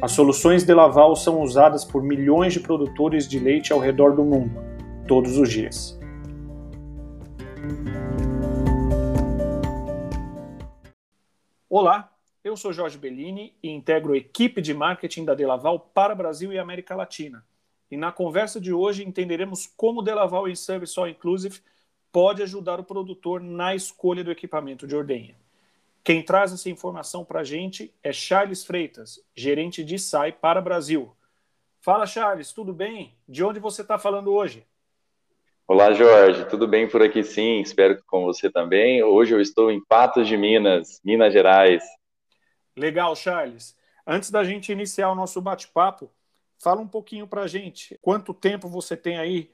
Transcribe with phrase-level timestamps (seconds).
[0.00, 4.22] As soluções de Laval são usadas por milhões de produtores de leite ao redor do
[4.22, 4.62] mundo,
[5.08, 5.98] todos os dias.
[11.68, 12.12] Olá,
[12.44, 16.58] eu sou Jorge Bellini e integro a equipe de marketing da Delaval para Brasil e
[16.58, 17.42] América Latina.
[17.90, 21.60] E na conversa de hoje entenderemos como o Delaval em Service All Inclusive
[22.12, 25.36] pode ajudar o produtor na escolha do equipamento de ordenha.
[26.06, 31.12] Quem traz essa informação para a gente é Charles Freitas, gerente de SAI para Brasil.
[31.80, 33.16] Fala, Charles, tudo bem?
[33.28, 34.64] De onde você está falando hoje?
[35.66, 39.02] Olá, Jorge, tudo bem por aqui sim, espero que com você também.
[39.02, 41.82] Hoje eu estou em Patos de Minas, Minas Gerais.
[42.76, 43.76] Legal, Charles.
[44.06, 46.08] Antes da gente iniciar o nosso bate-papo,
[46.56, 47.98] fala um pouquinho para a gente.
[48.00, 49.50] Quanto tempo você tem aí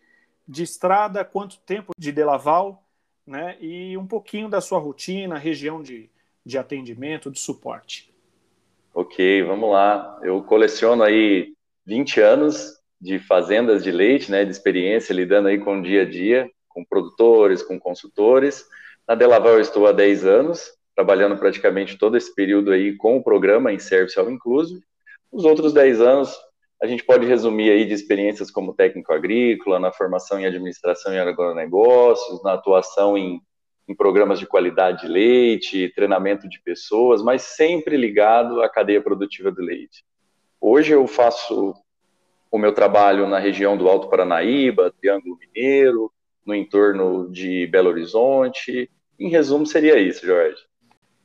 [0.47, 2.87] de estrada, quanto tempo de Delaval,
[3.27, 3.57] né?
[3.59, 6.12] E um pouquinho da sua rotina, região de
[6.45, 8.13] de atendimento, de suporte?
[8.95, 10.19] Ok, vamos lá.
[10.23, 11.55] Eu coleciono aí
[11.87, 16.05] 20 anos de fazendas de leite, né, de experiência lidando aí com o dia a
[16.05, 18.65] dia, com produtores, com consultores.
[19.09, 23.23] Na Delaval eu estou há 10 anos, trabalhando praticamente todo esse período aí com o
[23.23, 24.83] programa em Service ao Inclusive.
[25.31, 26.39] Os outros 10 anos
[26.83, 31.19] a gente pode resumir aí de experiências como técnico agrícola, na formação em administração e
[31.19, 33.41] agronegócios, na atuação em
[33.89, 39.51] em programas de qualidade de leite, treinamento de pessoas, mas sempre ligado à cadeia produtiva
[39.51, 40.05] do leite.
[40.61, 41.75] Hoje eu faço
[42.51, 46.13] o meu trabalho na região do Alto Paranaíba, Triângulo Mineiro,
[46.45, 48.91] no entorno de Belo Horizonte.
[49.19, 50.63] Em resumo, seria isso, Jorge.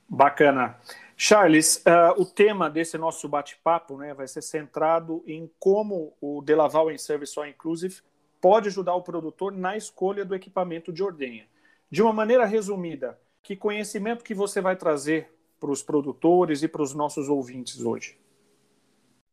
[0.08, 0.78] Bacana.
[1.16, 6.92] Charles, uh, o tema desse nosso bate-papo né, vai ser centrado em como o Delaval
[6.92, 8.02] em Service All Inclusive
[8.40, 11.46] pode ajudar o produtor na escolha do equipamento de ordenha.
[11.90, 16.82] De uma maneira resumida, que conhecimento que você vai trazer para os produtores e para
[16.82, 18.20] os nossos ouvintes hoje?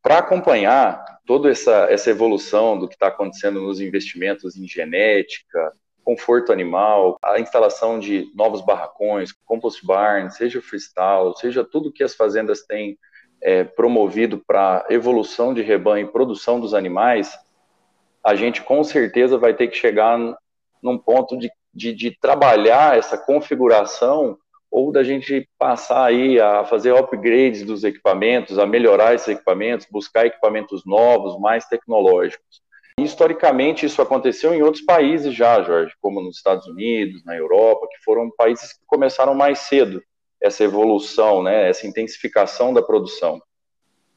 [0.01, 5.73] Para acompanhar toda essa, essa evolução do que está acontecendo nos investimentos em genética,
[6.05, 12.15] conforto animal, a instalação de novos barracões, compost barn, seja freestyle, seja tudo que as
[12.15, 12.97] fazendas têm
[13.43, 17.37] é, promovido para evolução de rebanho e produção dos animais,
[18.23, 20.19] a gente com certeza vai ter que chegar
[20.83, 24.39] num ponto de de, de trabalhar essa configuração
[24.71, 30.27] ou da gente passar aí a fazer upgrades dos equipamentos, a melhorar esses equipamentos, buscar
[30.27, 32.63] equipamentos novos, mais tecnológicos.
[32.99, 38.03] Historicamente, isso aconteceu em outros países já, Jorge, como nos Estados Unidos, na Europa, que
[38.05, 40.03] foram países que começaram mais cedo
[40.41, 43.41] essa evolução, né, essa intensificação da produção.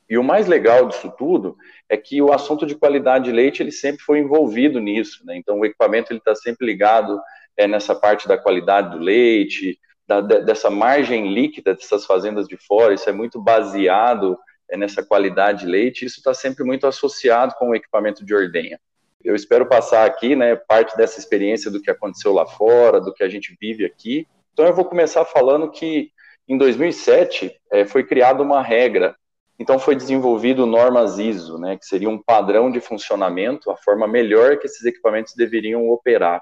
[0.10, 1.58] E o mais legal disso tudo
[1.90, 5.36] é que o assunto de qualidade de leite ele sempre foi envolvido nisso, né?
[5.36, 7.20] Então o equipamento ele está sempre ligado
[7.58, 12.94] é, nessa parte da qualidade do leite, da, dessa margem líquida dessas fazendas de fora,
[12.94, 14.38] isso é muito baseado
[14.70, 18.80] é, nessa qualidade de leite, isso está sempre muito associado com o equipamento de ordenha.
[19.24, 23.24] Eu espero passar aqui, né, parte dessa experiência do que aconteceu lá fora, do que
[23.24, 24.28] a gente vive aqui.
[24.54, 26.12] Então eu vou começar falando que
[26.48, 29.16] em 2007 é, foi criada uma regra,
[29.60, 34.58] então foi desenvolvido normas ISO, né, que seria um padrão de funcionamento, a forma melhor
[34.58, 36.42] que esses equipamentos deveriam operar.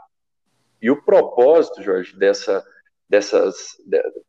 [0.82, 2.64] E o propósito, Jorge, dessa,
[3.10, 3.78] dessas,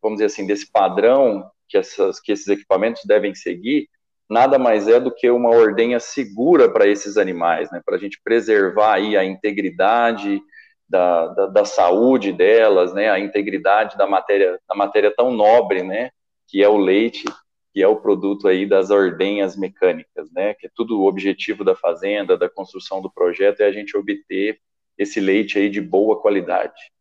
[0.02, 3.88] vamos dizer assim, desse padrão que, essas, que esses equipamentos devem seguir,
[4.28, 7.80] nada mais é do que uma ordenha segura para esses animais, né?
[7.84, 10.40] Para a gente preservar aí a integridade
[10.88, 13.10] da, da, da, saúde delas, né?
[13.10, 16.10] A integridade da matéria, da matéria tão nobre, né?
[16.48, 17.24] Que é o leite,
[17.72, 20.54] que é o produto aí das ordenhas mecânicas, né?
[20.54, 24.58] Que é tudo o objetivo da fazenda, da construção do projeto é a gente obter
[24.98, 26.92] esse leite aí de boa qualidade.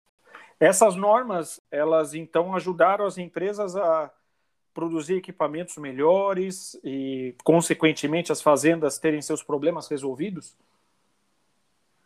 [0.60, 4.12] Essas normas, elas então ajudaram as empresas a
[4.74, 10.56] produzir equipamentos melhores e, consequentemente, as fazendas terem seus problemas resolvidos?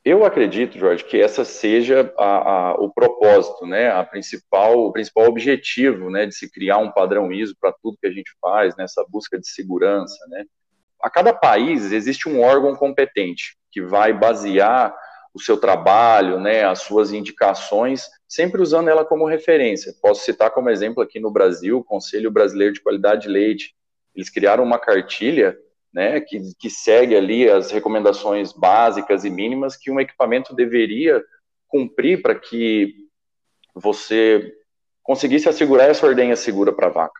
[0.05, 5.25] Eu acredito, Jorge, que essa seja a, a, o propósito, né, a principal, o principal
[5.25, 9.05] objetivo, né, de se criar um padrão ISO para tudo que a gente faz, nessa
[9.09, 10.45] busca de segurança, né.
[11.01, 14.95] A cada país existe um órgão competente que vai basear
[15.33, 19.93] o seu trabalho, né, as suas indicações, sempre usando ela como referência.
[20.01, 23.75] Posso citar como exemplo aqui no Brasil, o Conselho Brasileiro de Qualidade de Leite.
[24.15, 25.57] Eles criaram uma cartilha
[25.93, 31.23] né, que, que segue ali as recomendações básicas e mínimas que um equipamento deveria
[31.67, 32.93] cumprir para que
[33.73, 34.53] você
[35.03, 37.19] conseguisse assegurar essa ordenha segura para a vaca.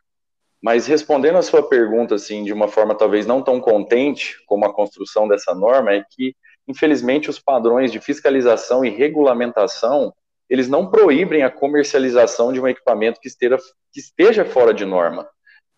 [0.62, 4.74] Mas respondendo a sua pergunta, assim, de uma forma talvez não tão contente como a
[4.74, 6.36] construção dessa norma, é que,
[6.70, 10.14] infelizmente, os padrões de fiscalização e regulamentação,
[10.48, 13.58] eles não proíbem a comercialização de um equipamento que esteja,
[13.92, 15.28] que esteja fora de norma.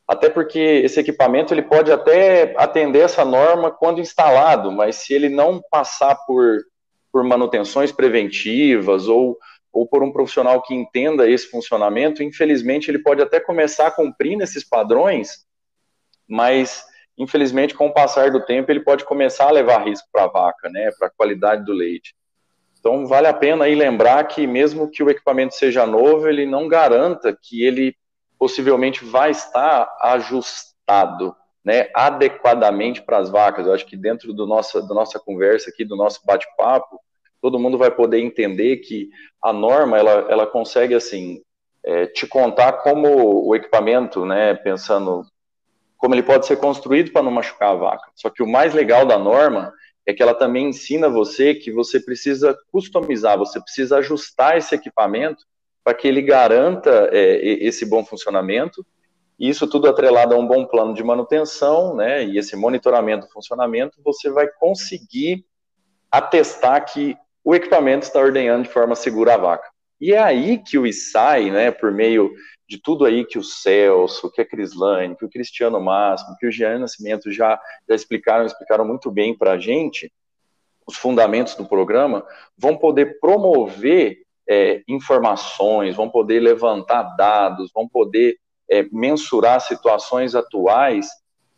[0.05, 5.29] Até porque esse equipamento ele pode até atender essa norma quando instalado, mas se ele
[5.29, 6.59] não passar por,
[7.09, 9.37] por manutenções preventivas ou
[9.73, 14.35] ou por um profissional que entenda esse funcionamento, infelizmente ele pode até começar a cumprir
[14.35, 15.45] nesses padrões,
[16.27, 16.83] mas
[17.21, 20.69] infelizmente com o passar do tempo ele pode começar a levar risco para a vaca,
[20.69, 22.15] né, para a qualidade do leite.
[22.79, 26.67] Então vale a pena aí lembrar que mesmo que o equipamento seja novo, ele não
[26.67, 27.95] garanta que ele
[28.39, 33.67] possivelmente vai estar ajustado, né, adequadamente para as vacas.
[33.67, 36.99] Eu acho que dentro do nossa, da nossa conversa aqui, do nosso bate-papo,
[37.39, 39.09] todo mundo vai poder entender que
[39.43, 41.39] a norma ela, ela consegue assim
[41.83, 45.23] é, te contar como o equipamento, né, pensando
[46.01, 48.11] como ele pode ser construído para não machucar a vaca.
[48.15, 49.71] Só que o mais legal da norma
[50.03, 55.45] é que ela também ensina você que você precisa customizar, você precisa ajustar esse equipamento
[55.83, 58.83] para que ele garanta é, esse bom funcionamento.
[59.37, 62.25] E isso tudo atrelado a um bom plano de manutenção, né?
[62.25, 65.45] E esse monitoramento do funcionamento, você vai conseguir
[66.09, 69.69] atestar que o equipamento está ordenhando de forma segura a vaca.
[69.99, 72.31] E é aí que o ISAI, né, por meio
[72.71, 76.51] de tudo aí que o Celso, que a Crislane, que o Cristiano Máximo, que o
[76.51, 80.09] Jean Nascimento já, já explicaram, explicaram muito bem para a gente,
[80.87, 82.25] os fundamentos do programa,
[82.57, 84.19] vão poder promover
[84.49, 88.37] é, informações, vão poder levantar dados, vão poder
[88.69, 91.09] é, mensurar situações atuais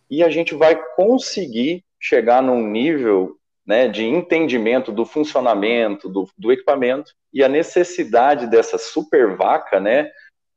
[0.09, 6.51] e a gente vai conseguir chegar num nível né, de entendimento do funcionamento do, do,
[6.51, 10.09] equipamento e a necessidade dessa super vaca, né,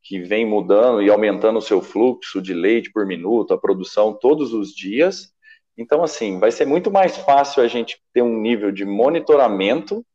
[0.06, 4.52] que vem mudando e aumentando o seu fluxo de leite por minuto, a produção todos
[4.52, 5.34] os dias.
[5.76, 10.06] Então, assim, vai ser muito mais fácil a gente ter um nível de monitoramento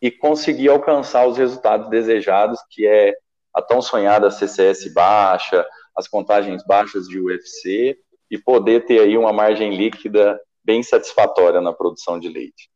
[0.00, 3.14] e conseguir alcançar os resultados desejados, que é
[3.54, 5.66] a tão sonhada CCS baixa,
[5.96, 7.98] as contagens baixas de UFC,
[8.30, 12.70] e poder ter aí uma margem líquida bem satisfatória na produção de leite.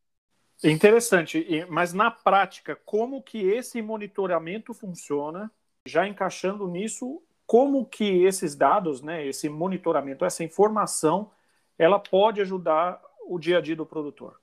[0.64, 5.52] Interessante, mas na prática, como que esse monitoramento funciona?
[5.87, 11.31] Já encaixando nisso, como que esses dados, né, esse monitoramento, essa informação,
[11.79, 14.40] ela pode ajudar o dia a dia do produtor?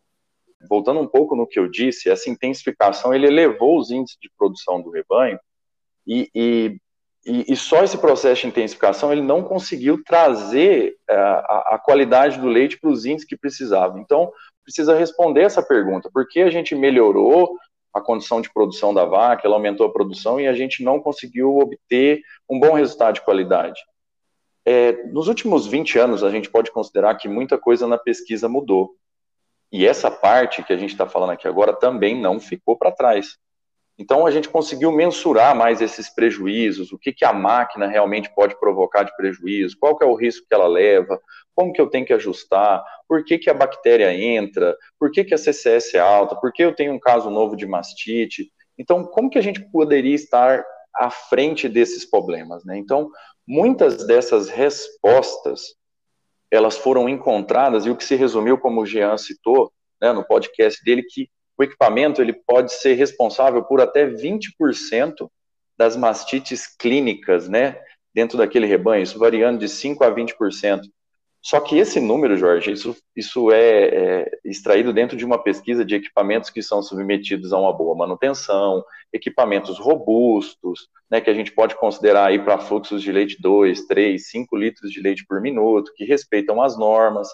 [0.70, 4.82] Voltando um pouco no que eu disse, essa intensificação ele elevou os índices de produção
[4.82, 5.40] do rebanho
[6.06, 6.80] e, e
[7.26, 12.48] e, só esse processo de intensificação ele não conseguiu trazer uh, a, a, qualidade do
[12.48, 14.00] leite para os índices que precisava.
[14.00, 14.32] Então,
[14.64, 17.58] precisa responder essa pergunta: por que a gente melhorou
[17.94, 21.58] a condição de produção da vaca, ela aumentou a produção e a gente não conseguiu
[21.58, 23.80] obter um bom resultado de qualidade?
[24.66, 28.96] É, nos últimos 20 anos, a gente pode considerar que muita coisa na pesquisa mudou.
[29.72, 33.38] E essa parte que a gente está falando aqui agora também não ficou para trás.
[34.00, 38.58] Então a gente conseguiu mensurar mais esses prejuízos, o que, que a máquina realmente pode
[38.58, 41.20] provocar de prejuízo, qual que é o risco que ela leva,
[41.54, 45.34] como que eu tenho que ajustar, por que, que a bactéria entra, por que, que
[45.34, 48.50] a CCS é alta, por que eu tenho um caso novo de mastite.
[48.78, 50.64] Então, como que a gente poderia estar
[50.96, 52.64] à frente desses problemas?
[52.64, 52.78] Né?
[52.78, 53.12] Então,
[53.46, 55.76] muitas dessas respostas,
[56.50, 60.82] elas foram encontradas, e o que se resumiu, como o Jean citou, né, no podcast
[60.86, 61.30] dele, que
[61.60, 65.30] o equipamento ele pode ser responsável por até 20%
[65.78, 67.78] das mastites clínicas, né,
[68.14, 70.82] dentro daquele rebanho, isso variando de 5 a 20%.
[71.42, 75.96] Só que esse número, Jorge, isso, isso é, é, extraído dentro de uma pesquisa de
[75.96, 81.76] equipamentos que são submetidos a uma boa manutenção, equipamentos robustos, né, que a gente pode
[81.76, 86.04] considerar aí para fluxos de leite 2, 3, 5 litros de leite por minuto, que
[86.06, 87.30] respeitam as normas.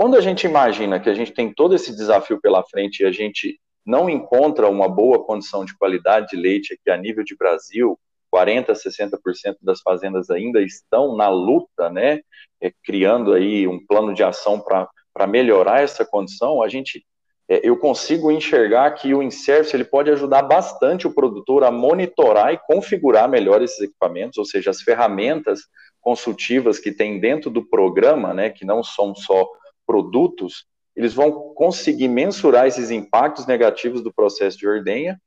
[0.00, 3.12] Quando a gente imagina que a gente tem todo esse desafio pela frente e a
[3.12, 8.00] gente não encontra uma boa condição de qualidade de leite aqui a nível de Brasil,
[8.30, 9.18] 40, 60%
[9.60, 12.20] das fazendas ainda estão na luta, né,
[12.62, 17.04] é, criando aí um plano de ação para melhorar essa condição, a gente,
[17.46, 22.54] é, eu consigo enxergar que o InService ele pode ajudar bastante o produtor a monitorar
[22.54, 25.60] e configurar melhor esses equipamentos, ou seja, as ferramentas
[26.00, 29.46] consultivas que tem dentro do programa, né, que não são só
[29.90, 35.20] produtos, eles vão conseguir mensurar esses impactos negativos do processo de ordenha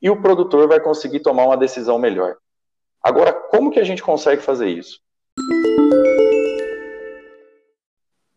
[0.00, 2.36] e o produtor vai conseguir tomar uma decisão melhor.
[3.02, 5.00] Agora, como que a gente consegue fazer isso?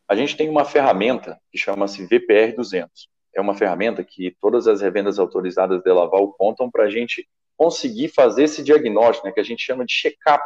[0.07, 3.07] A gente tem uma ferramenta que chama-se VPR 200.
[3.36, 8.07] É uma ferramenta que todas as revendas autorizadas de Laval contam para a gente conseguir
[8.07, 10.43] fazer esse diagnóstico, né, que a gente chama de check-up.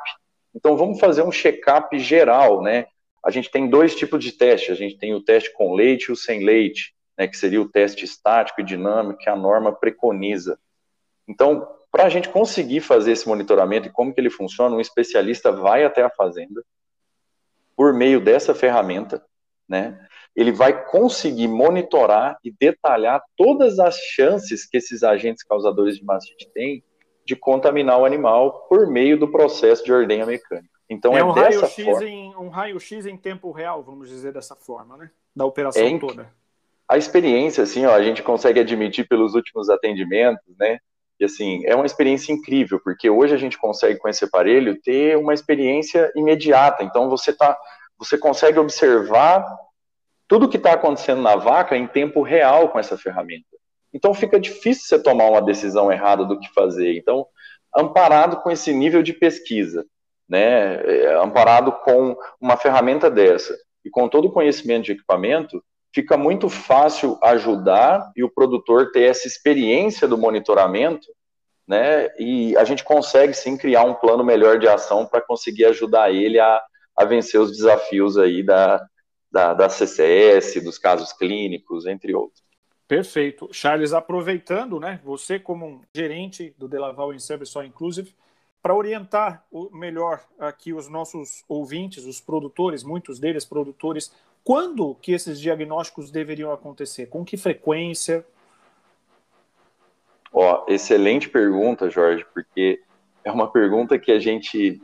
[0.53, 2.87] Então, vamos fazer um check-up geral, né?
[3.23, 4.71] A gente tem dois tipos de teste.
[4.71, 7.69] A gente tem o teste com leite e o sem leite, né, que seria o
[7.69, 10.59] teste estático e dinâmico que a norma preconiza.
[11.27, 15.51] Então, para a gente conseguir fazer esse monitoramento e como que ele funciona, um especialista
[15.51, 16.63] vai até a fazenda
[17.75, 19.23] por meio dessa ferramenta,
[19.67, 19.99] né?
[20.35, 26.49] Ele vai conseguir monitorar e detalhar todas as chances que esses agentes causadores de mastite
[26.53, 26.83] têm
[27.25, 30.70] de contaminar o animal por meio do processo de ordenha mecânica.
[30.91, 32.03] Então é, é um raio-x forma...
[32.05, 35.09] em um raio-x em tempo real, vamos dizer dessa forma, né?
[35.33, 36.29] Da operação é toda.
[36.85, 40.79] A experiência, assim, ó, a gente consegue admitir pelos últimos atendimentos, né?
[41.17, 45.17] E assim, é uma experiência incrível, porque hoje a gente consegue com esse aparelho ter
[45.17, 46.83] uma experiência imediata.
[46.83, 47.57] Então você tá,
[47.97, 49.45] você consegue observar
[50.27, 53.45] tudo que está acontecendo na vaca em tempo real com essa ferramenta.
[53.93, 56.97] Então fica difícil você tomar uma decisão errada do que fazer.
[56.97, 57.25] Então,
[57.73, 59.85] amparado com esse nível de pesquisa,
[60.31, 65.61] né, é, amparado com uma ferramenta dessa e com todo o conhecimento de equipamento,
[65.93, 71.07] fica muito fácil ajudar e o produtor ter essa experiência do monitoramento,
[71.67, 76.13] né, e a gente consegue sim criar um plano melhor de ação para conseguir ajudar
[76.13, 76.61] ele a,
[76.95, 78.81] a vencer os desafios aí da,
[79.29, 82.41] da, da CCS, dos casos clínicos, entre outros.
[82.87, 83.49] Perfeito.
[83.51, 88.15] Charles, aproveitando, né, você como um gerente do Delaval em Service All Inclusive,
[88.61, 94.13] para orientar melhor aqui os nossos ouvintes, os produtores, muitos deles produtores,
[94.43, 97.07] quando que esses diagnósticos deveriam acontecer?
[97.07, 98.25] Com que frequência?
[100.31, 102.81] Ó, excelente pergunta, Jorge, porque
[103.23, 104.81] é uma pergunta que a gente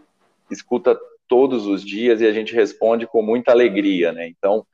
[0.49, 4.27] escuta todos os dias e a gente responde com muita alegria, né?
[4.27, 4.65] Então,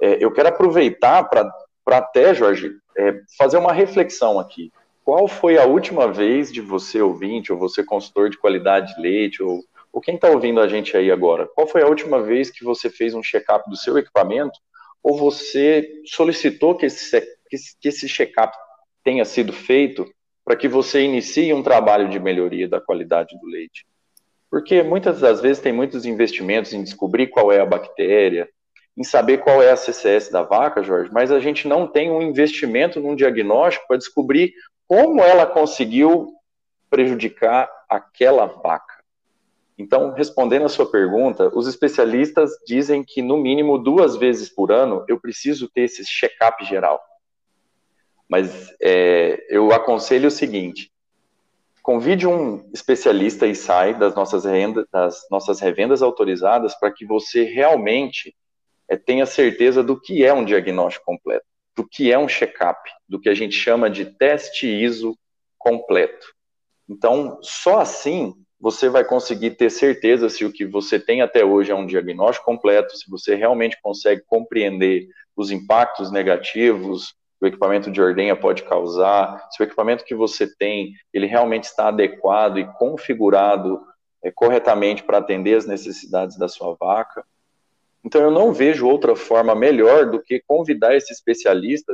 [0.00, 1.52] é, eu quero aproveitar para
[1.86, 4.72] até, Jorge, é, fazer uma reflexão aqui.
[5.06, 9.40] Qual foi a última vez de você, ouvinte, ou você, consultor de qualidade de leite,
[9.40, 12.64] ou, ou quem está ouvindo a gente aí agora, qual foi a última vez que
[12.64, 14.58] você fez um check-up do seu equipamento,
[15.00, 17.20] ou você solicitou que esse,
[17.80, 18.52] que esse check-up
[19.04, 20.04] tenha sido feito
[20.44, 23.86] para que você inicie um trabalho de melhoria da qualidade do leite?
[24.50, 28.48] Porque muitas das vezes tem muitos investimentos em descobrir qual é a bactéria,
[28.96, 32.22] em saber qual é a CCS da vaca, Jorge, mas a gente não tem um
[32.22, 34.54] investimento num diagnóstico para descobrir
[34.88, 36.32] como ela conseguiu
[36.88, 38.96] prejudicar aquela vaca.
[39.78, 45.04] Então, respondendo a sua pergunta, os especialistas dizem que no mínimo duas vezes por ano
[45.06, 46.98] eu preciso ter esse check-up geral.
[48.26, 50.90] Mas é, eu aconselho o seguinte:
[51.82, 57.44] convide um especialista e sai das nossas, renda, das nossas revendas autorizadas para que você
[57.44, 58.34] realmente
[58.88, 63.20] é, tenha certeza do que é um diagnóstico completo do que é um check-up, do
[63.20, 65.14] que a gente chama de teste ISO
[65.58, 66.34] completo.
[66.88, 71.70] Então, só assim você vai conseguir ter certeza se o que você tem até hoje
[71.70, 77.90] é um diagnóstico completo, se você realmente consegue compreender os impactos negativos que o equipamento
[77.90, 82.64] de ordenha pode causar, se o equipamento que você tem, ele realmente está adequado e
[82.78, 83.78] configurado
[84.24, 87.22] é, corretamente para atender as necessidades da sua vaca.
[88.06, 91.92] Então eu não vejo outra forma melhor do que convidar esse especialista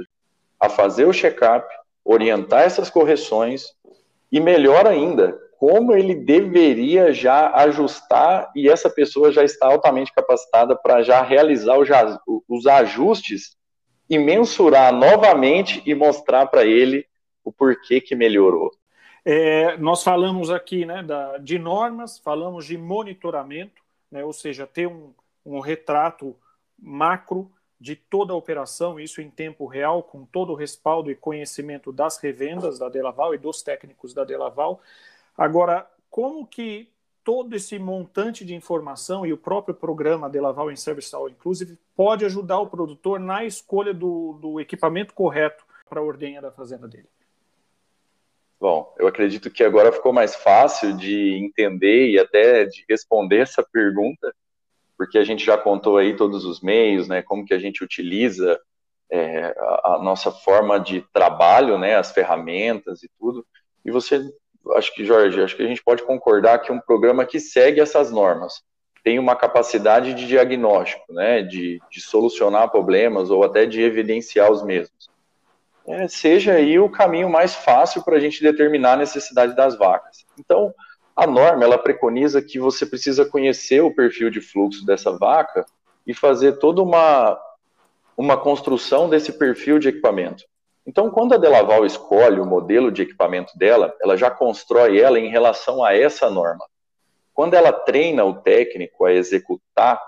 [0.61, 1.66] a fazer o check-up,
[2.04, 3.64] orientar essas correções
[4.31, 10.76] e melhor ainda, como ele deveria já ajustar e essa pessoa já está altamente capacitada
[10.76, 11.78] para já realizar
[12.47, 13.57] os ajustes
[14.11, 17.07] e mensurar novamente e mostrar para ele
[17.42, 18.71] o porquê que melhorou.
[19.25, 24.87] É, nós falamos aqui né, da, de normas, falamos de monitoramento, né, ou seja, ter
[24.87, 26.37] um, um retrato
[26.78, 31.90] macro de toda a operação, isso em tempo real, com todo o respaldo e conhecimento
[31.90, 34.80] das revendas da Delaval e dos técnicos da Delaval.
[35.37, 36.88] Agora, como que
[37.25, 42.25] todo esse montante de informação e o próprio programa Delaval em Service All Inclusive pode
[42.25, 47.08] ajudar o produtor na escolha do, do equipamento correto para a ordenha da fazenda dele?
[48.61, 53.62] Bom, eu acredito que agora ficou mais fácil de entender e até de responder essa
[53.62, 54.32] pergunta,
[55.02, 58.56] porque a gente já contou aí todos os meios, né, como que a gente utiliza
[59.11, 63.44] é, a, a, nossa forma de trabalho, né, as ferramentas e tudo,
[63.85, 64.23] e você,
[64.76, 68.12] acho que, Jorge, acho que a gente pode concordar que um programa que segue essas
[68.12, 68.62] normas
[69.02, 74.62] tem uma capacidade de diagnóstico, né, de, de solucionar problemas ou até de evidenciar os
[74.62, 75.11] mesmos.
[75.85, 80.25] É, seja aí o caminho mais fácil para a gente determinar a necessidade das vacas.
[80.38, 80.73] Então,
[81.14, 85.64] a norma ela preconiza que você precisa conhecer o perfil de fluxo dessa vaca
[86.07, 87.38] e fazer toda uma,
[88.16, 90.45] uma construção desse perfil de equipamento.
[90.87, 95.28] Então, quando a Delaval escolhe o modelo de equipamento dela, ela já constrói ela em
[95.28, 96.64] relação a essa norma.
[97.33, 100.02] Quando ela treina o técnico a executar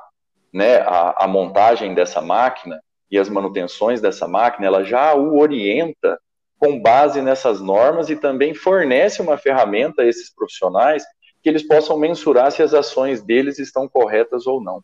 [0.53, 2.81] né, a, a montagem dessa máquina
[3.11, 6.19] e as manutenções dessa máquina, ela já o orienta
[6.59, 11.05] com base nessas normas e também fornece uma ferramenta a esses profissionais
[11.43, 14.83] que eles possam mensurar se as ações deles estão corretas ou não.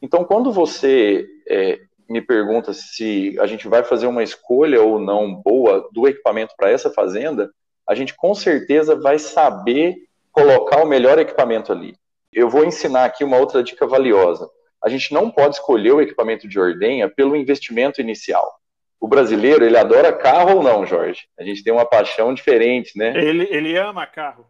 [0.00, 1.78] Então, quando você é,
[2.08, 6.70] me pergunta se a gente vai fazer uma escolha ou não boa do equipamento para
[6.70, 7.50] essa fazenda,
[7.86, 9.96] a gente com certeza vai saber
[10.30, 11.94] colocar o melhor equipamento ali.
[12.32, 14.48] Eu vou ensinar aqui uma outra dica valiosa.
[14.82, 18.50] A gente não pode escolher o equipamento de ordenha pelo investimento inicial.
[19.02, 21.22] O brasileiro, ele adora carro ou não, Jorge?
[21.36, 23.12] A gente tem uma paixão diferente, né?
[23.16, 24.46] Ele, ele ama carro.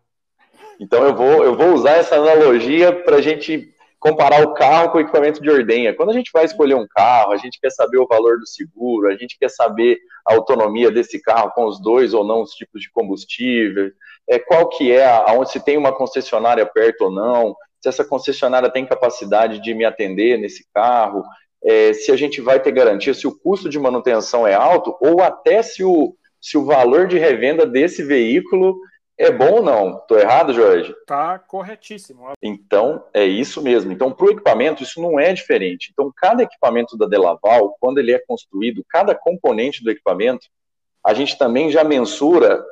[0.79, 4.99] Então eu vou, eu vou usar essa analogia para a gente comparar o carro com
[4.99, 5.95] o equipamento de ordenha.
[5.95, 9.09] Quando a gente vai escolher um carro, a gente quer saber o valor do seguro,
[9.09, 12.83] a gente quer saber a autonomia desse carro com os dois ou não os tipos
[12.83, 13.91] de combustível,
[14.29, 18.71] é, qual que é, aonde se tem uma concessionária perto ou não, se essa concessionária
[18.71, 21.25] tem capacidade de me atender nesse carro,
[21.65, 25.23] é, se a gente vai ter garantia, se o custo de manutenção é alto, ou
[25.23, 28.77] até se o, se o valor de revenda desse veículo
[29.17, 29.99] é bom ou não?
[29.99, 30.91] Estou errado, Jorge?
[30.91, 32.33] Está corretíssimo.
[32.43, 33.93] Então, é isso mesmo.
[33.93, 35.91] Então, para o equipamento, isso não é diferente.
[35.93, 40.49] Então, cada equipamento da Delaval, quando ele é construído, cada componente do equipamento,
[41.05, 42.65] a gente também já mensura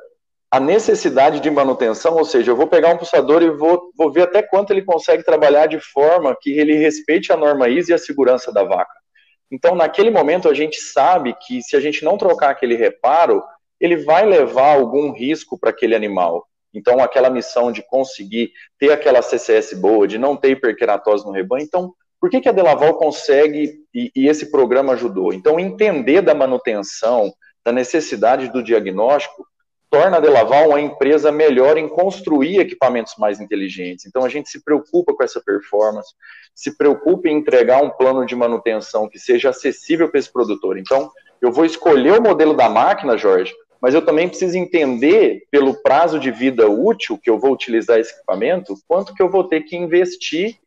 [0.51, 4.23] a necessidade de manutenção, ou seja, eu vou pegar um pulsador e vou, vou ver
[4.23, 7.97] até quanto ele consegue trabalhar de forma que ele respeite a norma ISO e a
[7.97, 8.91] segurança da vaca.
[9.49, 13.41] Então, naquele momento, a gente sabe que se a gente não trocar aquele reparo,
[13.79, 16.45] ele vai levar algum risco para aquele animal.
[16.73, 21.63] Então, aquela missão de conseguir ter aquela CCS boa, de não ter hiperkeratose no rebanho.
[21.63, 25.33] Então, por que, que a Delaval consegue e, e esse programa ajudou?
[25.33, 27.33] Então, entender da manutenção,
[27.65, 29.45] da necessidade do diagnóstico,
[29.91, 34.05] torna a Delaval uma empresa melhor em construir equipamentos mais inteligentes.
[34.05, 36.15] Então, a gente se preocupa com essa performance,
[36.55, 40.77] se preocupa em entregar um plano de manutenção que seja acessível para esse produtor.
[40.77, 45.73] Então, eu vou escolher o modelo da máquina, Jorge, mas eu também preciso entender, pelo
[45.81, 49.61] prazo de vida útil que eu vou utilizar esse equipamento, quanto que eu vou ter
[49.61, 50.57] que investir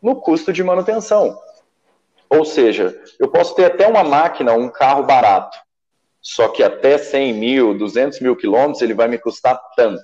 [0.00, 1.36] no custo de manutenção.
[2.30, 5.58] Ou seja, eu posso ter até uma máquina, um carro barato,
[6.22, 10.02] só que até 100 mil, 200 mil quilômetros ele vai me custar tanto.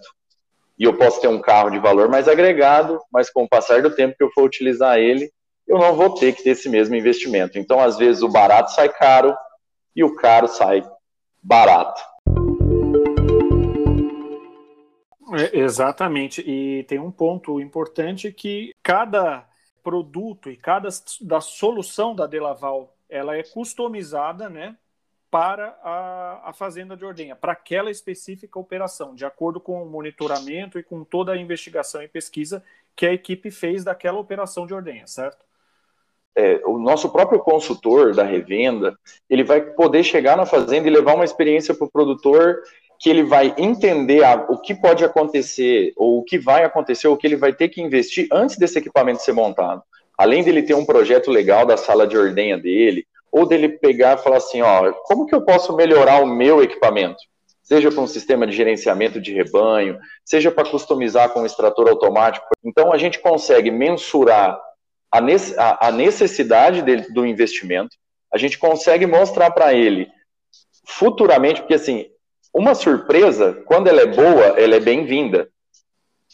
[0.77, 3.95] E eu posso ter um carro de valor mais agregado, mas com o passar do
[3.95, 5.31] tempo que eu for utilizar ele,
[5.67, 7.59] eu não vou ter que ter esse mesmo investimento.
[7.59, 9.35] Então, às vezes, o barato sai caro
[9.95, 10.83] e o caro sai
[11.43, 12.01] barato.
[15.35, 16.41] É, exatamente.
[16.41, 19.47] E tem um ponto importante que cada
[19.83, 20.89] produto e cada
[21.21, 24.77] da solução da Delaval ela é customizada, né,
[25.31, 30.79] para a, a fazenda de ordenha, para aquela específica operação, de acordo com o monitoramento
[30.79, 32.65] e com toda a investigação e pesquisa
[32.97, 35.47] que a equipe fez daquela operação de ordenha, certo?
[36.35, 38.97] É, o nosso próprio consultor da revenda,
[39.29, 42.63] ele vai poder chegar na fazenda e levar uma experiência para o produtor
[42.99, 47.15] que ele vai entender a, o que pode acontecer, ou o que vai acontecer, ou
[47.15, 49.83] o que ele vai ter que investir antes desse equipamento ser montado.
[50.17, 54.23] Além dele ter um projeto legal da sala de ordenha dele, ou dele pegar e
[54.23, 57.19] falar assim, ó, como que eu posso melhorar o meu equipamento?
[57.63, 62.47] Seja com um sistema de gerenciamento de rebanho, seja para customizar com um extrator automático.
[62.65, 64.59] Então, a gente consegue mensurar
[65.13, 67.97] a, necessidade dele, do investimento,
[68.33, 70.09] a gente consegue mostrar para ele
[70.87, 72.07] futuramente, porque assim,
[72.55, 75.49] uma surpresa, quando ela é boa, ela é bem-vinda.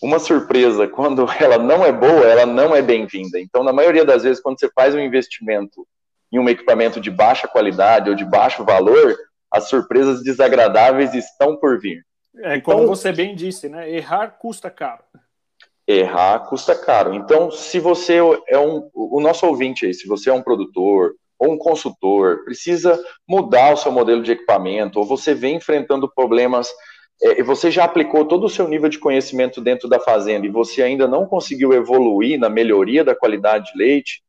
[0.02, 3.40] Uma surpresa, quando ela não é boa, ela não é bem-vinda.
[3.40, 5.86] Então, na maioria das vezes, quando você faz um investimento
[6.34, 9.16] em um equipamento de baixa qualidade ou de baixo valor,
[9.50, 12.04] as surpresas desagradáveis estão por vir.
[12.38, 13.88] É então, como você bem disse, né?
[13.88, 15.04] Errar custa caro.
[15.86, 17.14] Errar custa caro.
[17.14, 18.18] Então, se você
[18.48, 23.00] é um, o nosso ouvinte aí, se você é um produtor, ou um consultor precisa
[23.28, 26.68] mudar o seu modelo de equipamento, ou você vem enfrentando problemas,
[27.22, 30.82] é, você já aplicou todo o seu nível de conhecimento dentro da fazenda e você
[30.82, 34.23] ainda não conseguiu evoluir na melhoria da qualidade de leite,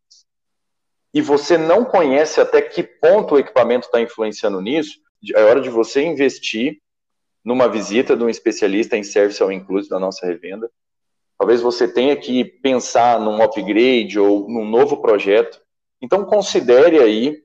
[1.15, 4.99] e você não conhece até que ponto o equipamento está influenciando nisso,
[5.33, 6.79] é hora de você investir
[7.43, 10.69] numa visita de um especialista em service ao inclusive da nossa revenda.
[11.37, 15.65] Talvez você tenha que pensar num upgrade ou num novo projeto
[16.01, 17.37] então considere aí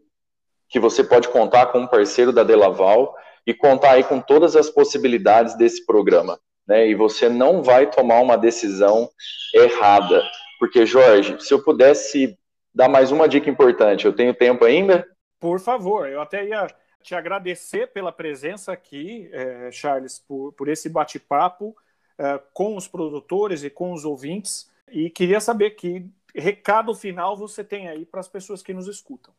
[0.69, 3.15] que você pode contar com um parceiro da Delaval
[3.47, 6.87] e contar aí com todas as possibilidades desse programa, né?
[6.87, 9.09] E você não vai tomar uma decisão
[9.55, 10.23] errada,
[10.59, 12.39] porque Jorge, se eu pudesse
[12.75, 15.07] dar mais uma dica importante, eu tenho tempo ainda?
[15.39, 16.67] Por favor, eu até ia
[17.03, 21.75] te agradecer pela presença aqui, é, Charles, por, por esse bate-papo
[22.19, 24.71] é, com os produtores e com os ouvintes.
[24.91, 26.05] E queria saber que
[26.35, 29.33] recado final você tem aí para as pessoas que nos escutam.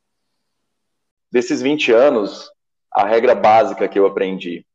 [1.32, 2.52] Desses 20 anos,
[2.92, 4.66] a regra básica que eu aprendi,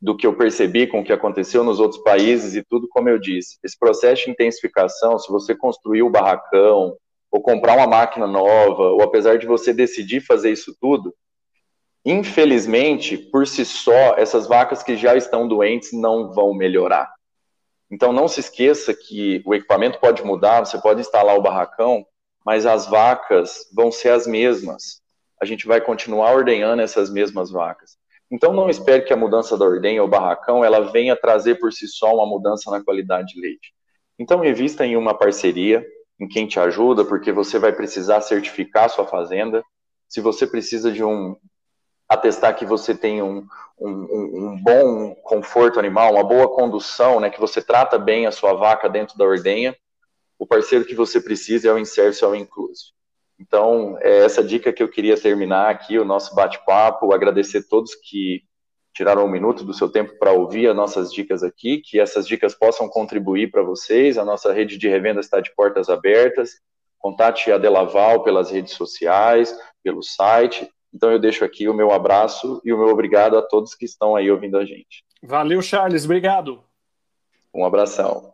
[0.00, 3.18] do que eu percebi com o que aconteceu nos outros países e tudo, como eu
[3.18, 6.96] disse, esse processo de intensificação, se você construir o barracão,
[7.32, 11.14] ou comprar uma máquina nova, ou apesar de você decidir fazer isso tudo,
[12.04, 17.10] infelizmente, por si só, essas vacas que já estão doentes não vão melhorar.
[17.90, 22.04] Então não se esqueça que o equipamento pode mudar, você pode instalar o barracão,
[22.44, 25.00] mas as vacas vão ser as mesmas.
[25.40, 27.96] A gente vai continuar ordenhando essas mesmas vacas.
[28.30, 31.86] Então não espere que a mudança da ordenha ou barracão ela venha trazer por si
[31.88, 33.72] só uma mudança na qualidade de leite.
[34.18, 35.86] Então invista em uma parceria,
[36.22, 39.64] em quem te ajuda, porque você vai precisar certificar sua fazenda.
[40.08, 41.36] Se você precisa de um
[42.08, 43.44] atestar que você tem um,
[43.80, 48.52] um, um, bom conforto animal, uma boa condução, né, que você trata bem a sua
[48.52, 49.76] vaca dentro da ordenha,
[50.38, 52.92] o parceiro que você precisa é o Inserce ou Inclusive.
[53.40, 58.44] Então, é essa dica que eu queria terminar aqui, o nosso bate-papo, agradecer todos que
[58.92, 62.54] tiraram um minuto do seu tempo para ouvir as nossas dicas aqui, que essas dicas
[62.54, 64.18] possam contribuir para vocês.
[64.18, 66.60] A nossa rede de revenda está de portas abertas.
[66.98, 70.70] Contate a Delaval pelas redes sociais, pelo site.
[70.94, 74.14] Então eu deixo aqui o meu abraço e o meu obrigado a todos que estão
[74.14, 75.04] aí ouvindo a gente.
[75.22, 76.04] Valeu, Charles.
[76.04, 76.62] Obrigado.
[77.54, 78.30] Um abração.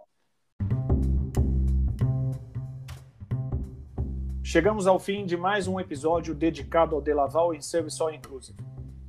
[4.42, 8.67] Chegamos ao fim de mais um episódio dedicado ao Delaval em Service All Inclusive.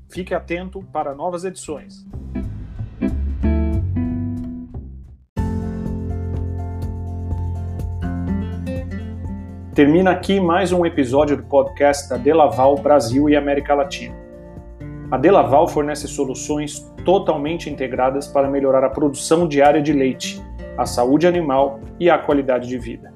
[0.10, 2.04] Fique atento para novas edições.
[9.76, 14.16] Termina aqui mais um episódio do podcast da Delaval Brasil e América Latina.
[15.12, 20.44] A Delaval fornece soluções totalmente integradas para melhorar a produção diária de leite,
[20.76, 23.14] a saúde animal e a qualidade de vida.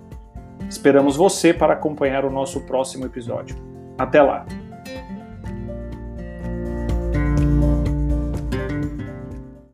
[0.70, 3.56] Esperamos você para acompanhar o nosso próximo episódio.
[3.98, 4.46] Até lá!